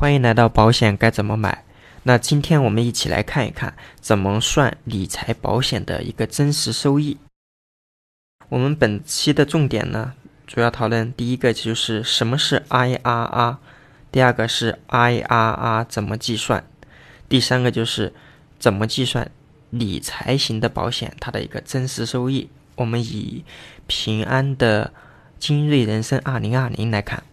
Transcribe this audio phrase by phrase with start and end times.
[0.00, 1.64] 欢迎来到保险该怎么买。
[2.04, 7.18] 那今天我们一起来看一看怎么算理财保险的一个真实收益。
[8.48, 10.12] 我们本期的重点呢，
[10.46, 13.56] 主要讨论第一个就是什么是 IRR，
[14.12, 16.62] 第二个是 IRR 怎么计算，
[17.28, 18.14] 第三个就是
[18.60, 19.28] 怎么计算
[19.70, 22.48] 理财型的保险它的一个真实收益。
[22.76, 23.44] 我们以
[23.88, 24.92] 平安的
[25.40, 27.24] 精锐人生二零二零来看。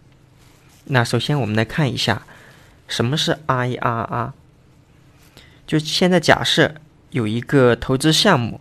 [0.86, 2.26] 那首先我们来看一下。
[2.88, 4.32] 什么是 IRR？
[5.66, 6.74] 就现在假设
[7.10, 8.60] 有一个投资项目，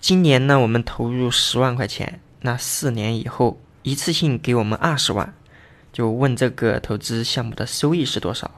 [0.00, 5.34] 今年呢我们投入十万块钱，那四年以后一次性给我们二十万，
[5.92, 8.50] 就问这个投资项目的收益是多少？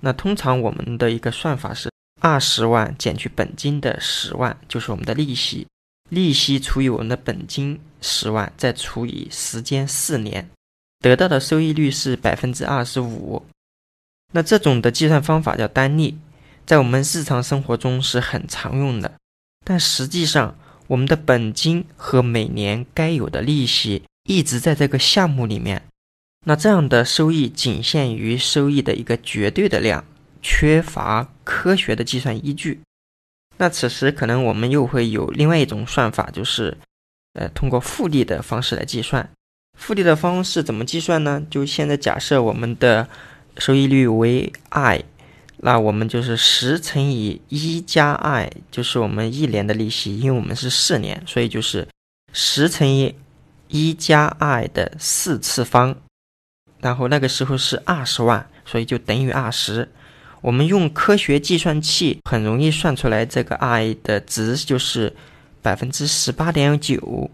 [0.00, 5.66] 那通常我们的一个算法是二十万减去本金的十万，就是我们的利息，
[6.10, 10.50] 利息除以我们的本金十万，再除以时间四年，
[11.00, 13.42] 得到的收益率是百分之二十五。
[14.32, 16.16] 那这种的计算方法叫单利，
[16.64, 19.12] 在我们日常生活中是很常用的。
[19.64, 25.82] 但实际上，我们的本金和每年该有的利息一直在这个项目里面。
[26.46, 30.04] 那这样的收益仅限于收益的一个绝对的量，
[30.40, 32.80] 缺乏科学的计算依据。
[33.56, 36.78] 那此时可能我们又会有另外一种算法，就是
[37.34, 39.28] 呃通过复利的方式来计算。
[39.76, 41.44] 复利的方式怎么计算呢？
[41.50, 43.08] 就现在假设我们的。
[43.60, 45.04] 收益率为 i，
[45.58, 51.86] 那我们就是十乘以一加 i，就是我们一年的利息，因为我们是四年，所以就是
[52.32, 53.14] 十乘以
[53.68, 55.94] 一加 i 的四次方，
[56.80, 59.86] 然后那个时候是二十万，所以就等于二十。
[60.40, 65.14] 我们用科学计算器很容易算出来，这个 i 的值就是
[65.60, 67.30] 百分之十八点九。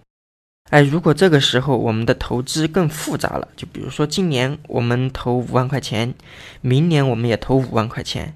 [0.71, 6.13] 哎，如果这个时候我们的投资更复杂了，就比如说今年我们投五万块钱，
[6.61, 8.35] 明年我们也投五万块钱，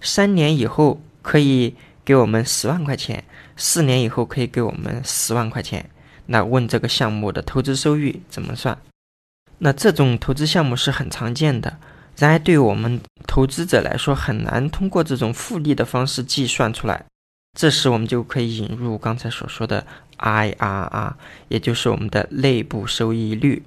[0.00, 3.24] 三年以后可以给我们十万块钱，
[3.56, 5.88] 四年以后可以给我们十万块钱。
[6.26, 8.76] 那问这个项目的投资收益怎么算？
[9.58, 11.78] 那这种投资项目是很常见的，
[12.16, 17.04] 然而对我们投资者来说很难通过这种复利的方式计算出来。
[17.58, 19.86] 这时我们就可以引入刚才所说的
[20.18, 21.12] IRR，
[21.48, 23.62] 也就是我们的内部收益率。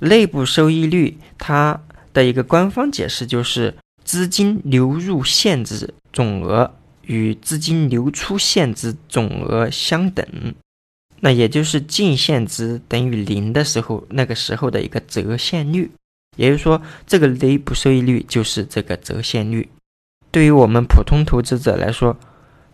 [0.00, 1.80] 内部收益率它
[2.12, 3.74] 的一个官方解释就是
[4.04, 6.72] 资金流入现值总额
[7.02, 10.26] 与资金流出现值总额相等，
[11.20, 15.90] 那也就是净现值等于零的时候，那个时候的一个折现率。
[16.36, 19.68] 也就是说，这个内部收益率就是这个折现率。
[20.30, 22.16] 对于我们普通投资者来说，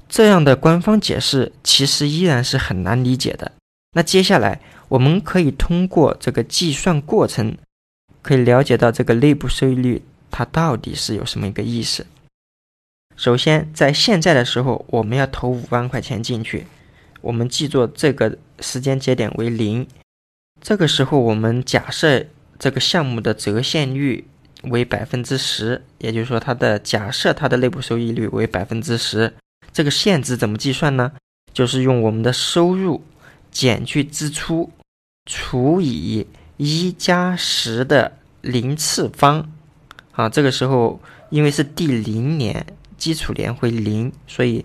[0.09, 3.53] 这样的官方解释其实依然是很难理解的。
[3.93, 7.57] 那接下来我们可以通过这个计算过程，
[8.23, 12.07] 可以了解到这个内部收益率它到底是有什么一个意思。
[13.17, 16.67] 首先，在现在的时候，我们要投五万块钱进去，
[17.21, 19.87] 我们记作这个时间节点为零。
[20.61, 22.27] 这个时候，我们假设
[22.59, 24.27] 这个项目的折现率
[24.65, 29.33] 为百分之十，也就是说，它的假设它的内部收益率为百分之十。
[29.75, 31.13] 这个现值怎么计算呢？
[31.53, 33.03] 就是用我们的收入
[33.51, 34.71] 减去支出
[35.27, 36.27] 除以
[36.57, 39.51] 一加十的零次方。
[40.13, 42.65] 啊，这个时候因为是第零年，
[42.97, 44.65] 基础年会零，所以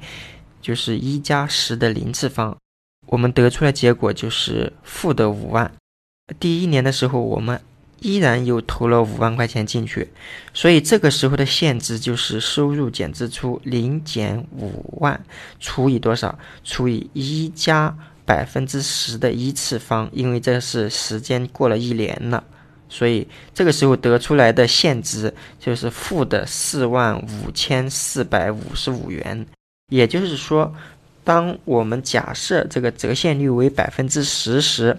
[0.61, 2.55] 就是一加十的零次方。
[3.07, 5.71] 我们得出来结果就是负的五万。
[6.39, 7.59] 第一年的时候，我们。
[8.01, 10.07] 依然又投了五万块钱进去，
[10.53, 15.19] 所以这个时候的现值就是收入减支出零减五万
[15.59, 16.37] 除以多少？
[16.63, 17.95] 除以一加
[18.25, 22.43] 百分之十的一次方，因为这是时间过了一年了，
[22.87, 29.45] 所以这个时候得出来的现值就是负的四万五千四百五十五元。
[29.91, 30.71] 也就是说，
[31.23, 34.95] 当我们假设这个折现率为百分之十时，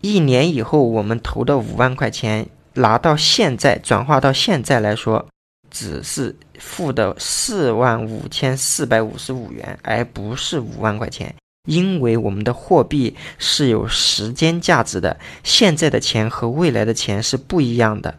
[0.00, 5.26] 一年以后，我们投的五万块钱拿到现在转化到现在来说，
[5.70, 11.34] 只是付的四万五千四百五十五元，而不是五万块钱。
[11.68, 18.18] 因为我们的货币是有时间价值的，现在的钱和未来的钱是不一样的。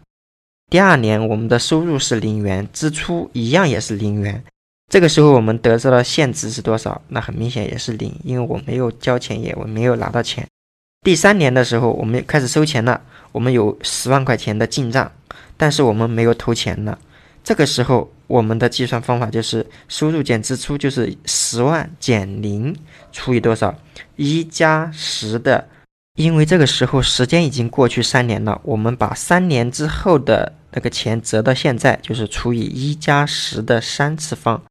[0.70, 4.44] 第二年我们的收入是零元，支出一样也是零元。
[4.90, 7.02] 这个时候我们得到的现值是多少？
[7.08, 10.48] 那很明显也是零，因为我没有交钱，也我没有拿到钱。
[11.04, 13.02] 第三年的时候，我们开始收钱了。
[13.32, 15.12] 我们有十万块钱的进账，
[15.58, 17.00] 但是我们没有投钱了。
[17.44, 22.76] 这个时候，我们的计算方法就是收入减支出，就是十万减零
[23.12, 23.76] 除以多少？
[24.16, 25.68] 一加十的。
[26.18, 34.62] 因为这个时候时间已经过去三年了，我们把三年之后的那个钱折到现在，就是除以一加十的三次方。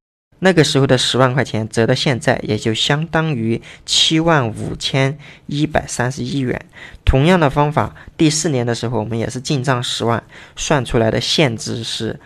[0.43, 6.59] 那个时候的十万块钱折到现在，也就相当于七万五千一百三十一元。
[7.05, 10.23] 同样的方法，第四年的时候，我们也是进账十万，
[10.57, 12.19] 算出来的现值是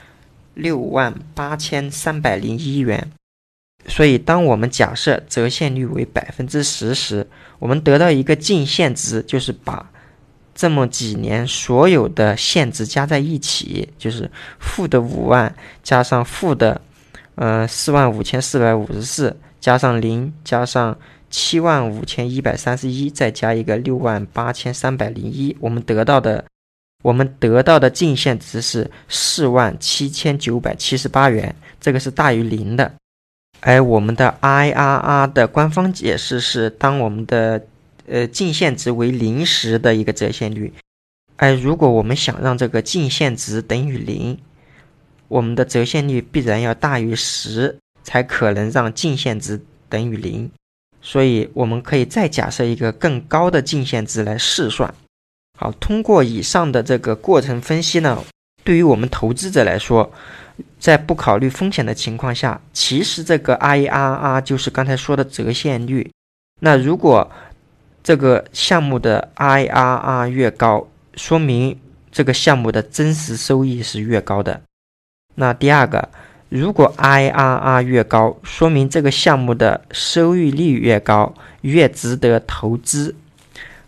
[0.54, 3.10] 六万八千三百零一元。
[3.88, 7.26] 所以，当我们假设折现率为百分之十时，
[7.58, 9.90] 我们得到一个净现值，就是把
[10.54, 15.52] 这么几年所有的现值加在一起，就是负的五万
[15.82, 16.80] 加上负的。
[17.36, 20.96] 呃，四万五千四百五十四加上零，加上
[21.30, 26.44] 七万五千一百三十一，再加一个六万八千三百零一，我们得到的，
[27.02, 32.92] 我们得到的净现值是四万七千九百七十八元，这个是大于零的。
[33.60, 37.66] 而我们的 IRR 的官方解释是，当我们的
[38.06, 40.72] 呃净现值为零时的一个折现率。
[41.36, 44.38] 而如果我们想让这个净现值等于零。
[45.34, 50.48] 我们的折现率必然要大于十，才可能让净现值等于零。
[51.02, 54.94] 所以，我们可以再假设一个更高的净现值来试算。
[55.58, 58.22] 好，通过以上的这个过程分析呢，
[58.62, 60.08] 对于我们投资者来说，
[60.78, 66.08] 在不考虑风险的情况下，其实这个 IRR 就是刚才说的折现率。
[66.60, 67.28] 那如果
[68.04, 70.86] 这个项目的 IRR 越高，
[71.16, 71.76] 说明
[72.12, 74.62] 这个项目的真实收益是越高的。
[75.36, 76.08] 那第二个，
[76.48, 83.14] 如果 IRR 越高，说明这个项目的收益率越高，越值得投资。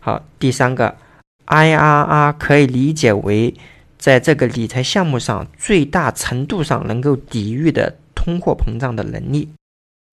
[0.00, 0.94] 好，第三个
[1.46, 3.54] ，IRR 可以理解为
[3.98, 9.48] 在这个理财项目上最大程度上能够抵御的通货膨胀的能力。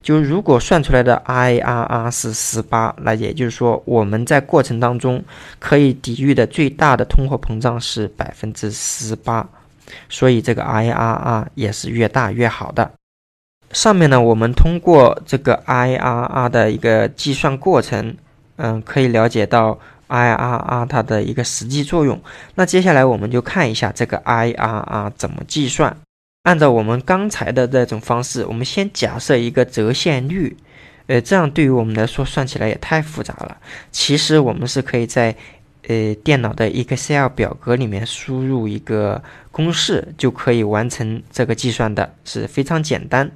[0.03, 5.24] 就如果算出来的 IRR 是十八，那也就是说我们在过程当中
[5.59, 9.47] 可以抵御的最大的通货膨胀是百分之十八。
[10.09, 12.91] 所以这个 IRR 也是越大越好的。
[13.71, 18.15] 上面呢，我们通过这个 IRR 的一个计算过程，
[18.57, 22.21] 嗯，可以了解到 IRR 它的一个实际作用。
[22.53, 25.97] 那接下来我们就看一下这个 IRR 怎么计算。
[26.44, 30.56] 按照我们刚才的这种方式，我们先假设一个折现率，
[31.07, 33.57] 呃，这样对于我们来说算起来也太复杂了。
[33.91, 35.35] 其实我们是可以在
[35.88, 39.21] 呃，电脑的 Excel 表格里面输入一个
[39.51, 43.30] 公式就可以完成这个计算的，是非常简单。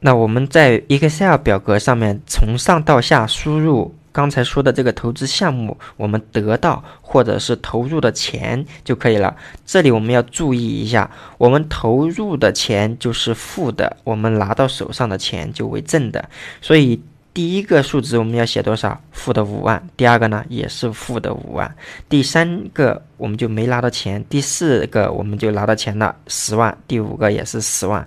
[0.00, 9.36] 那我们在 Excel 表格上面从上到下输入刚才说的这个投资项目，我们得到或者是投入的钱就可以了。
[9.66, 16.28] 这里我们要注意一下，我们投入的钱就是负的，我们拿到手上的钱就为正的，
[16.60, 17.00] 所以。
[17.38, 19.00] 第一个数值我们要写多少？
[19.12, 19.80] 负的五万。
[19.96, 21.72] 第二个呢，也是负的五万。
[22.08, 24.24] 第三个我们就没拿到钱。
[24.28, 26.76] 第四个我们就拿到钱了，十万。
[26.88, 28.04] 第五个也是十万。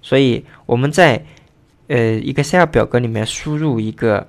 [0.00, 1.20] 所以我们在
[1.88, 4.28] 呃 Excel 表格里面输入一个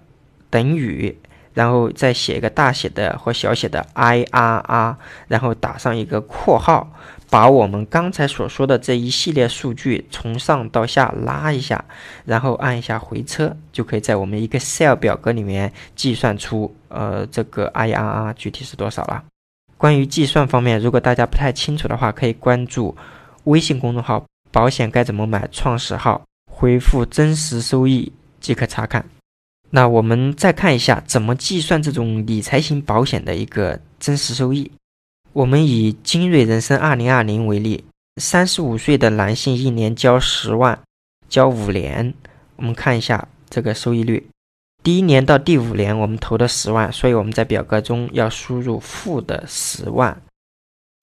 [0.49, 1.15] 等于，
[1.53, 4.95] 然后再写一个大写的或小写的 IRR，
[5.27, 6.87] 然后打上一个括号。
[7.29, 11.81] 把我们刚才所说的这一系列数据从上到下拉一下，
[12.25, 19.23] 然后按一下回车，就可以在我们一个 Excel 表格里面计算出呃这个 IRR 具体是多少了。
[19.77, 22.93] 关于计算方面，如果大家不太清楚的话，可以关注
[23.45, 29.05] 微信公众号“保险该怎么买”创始号，回复“真实收益”即可查看。
[29.71, 34.71] 那我们再看一下怎么计算这种理财型保险的一个真实收益。
[35.33, 37.85] 我们以精锐人生二零二零为例，
[38.21, 40.77] 三十五岁的男性一年交十万，
[41.29, 42.13] 交五年，
[42.57, 44.27] 我们看一下这个收益率。
[44.83, 50.21] 第一年到第五年，我们投的十万，所以我们在表格中要输入负的十万。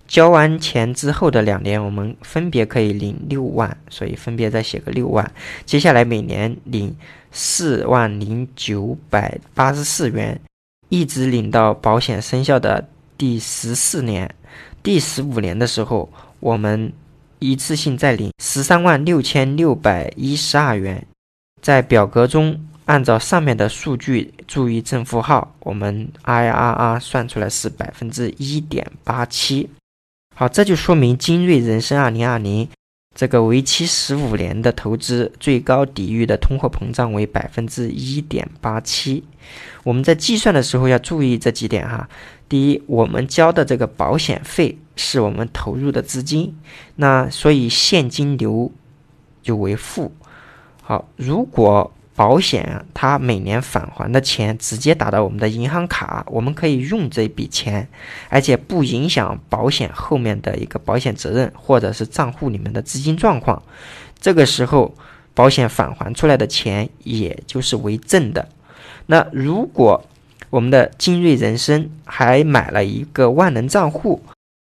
[0.08, 5.30] 交完钱之后的两年，我们分别可以领六万，所以分别再写个六万。
[5.66, 6.96] 接下来每年领
[7.30, 10.40] 四万零九百八十四元，
[10.88, 12.88] 一直领到保险生效的。
[13.18, 14.32] 第十四年、
[14.80, 16.92] 第十五年的时候，我们
[17.40, 21.04] 一次性再领十三万六千六百一十二元。
[21.60, 29.68] 在表格中按照上面的数据，注意正负号，我们 IRR 算出来是百分之一点八七。
[30.38, 32.68] 好，这就说明精锐人生二零二零
[33.12, 39.24] 这个为期十五年的投资，最高抵御的通货膨胀为百分之一点八七。
[39.82, 42.08] 我们在计算的时候要注意这几点哈。
[42.48, 46.56] 第一，我们交的这个保险费是我们投入的资金，
[46.94, 48.70] 那所以现金流
[49.42, 50.12] 就为负。
[50.84, 57.86] 好，如果保险它每年返还的钱直接打到我们的银行卡，我们可以用这笔钱，
[58.28, 63.62] 而且不影响保险后面的一个保险责任或者是账户里面的资金状况。
[64.18, 64.92] 这个时候，
[65.32, 68.48] 保险返还出来的钱也就是为正的。
[69.06, 70.04] 那如果
[70.50, 74.20] 我们的精锐人生还买了一个万能账户。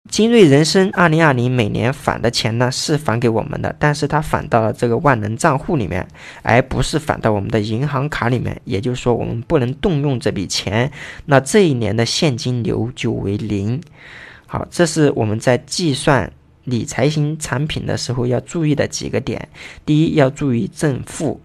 [0.09, 6.07] 精锐人生二零二零每年返的钱呢是返给我们的，但是它返到了这个万能账户里面，
[6.43, 8.61] 而不是返到我们的银行卡里面。
[8.65, 10.91] 也就是说，我们不能动用这笔钱，
[11.25, 13.81] 那这一年的现金流就为零。
[14.47, 16.33] 好，这是我们在计算
[16.65, 19.49] 理财型产品的时候要注意的几个点。
[19.85, 21.39] 第一，要注意正负；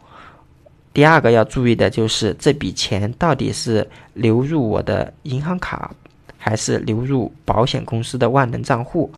[0.94, 5.94] 第二个要注意的就是这笔钱到底是流入我的银行卡。
[6.43, 9.12] 还是流入保险公司的万能账户，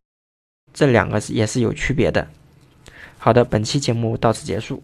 [0.74, 2.28] 这两个也是有区别的。
[3.18, 4.84] 好的，本期节目到此结束。